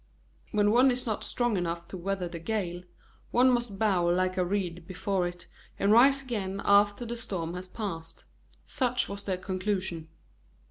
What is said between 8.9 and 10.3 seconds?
was their conclusion.